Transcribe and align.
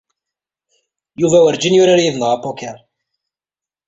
Yuba 1.21 1.39
werjin 1.43 1.75
yurar 1.77 1.99
yid-neɣ 2.03 2.29
apoker. 2.35 2.77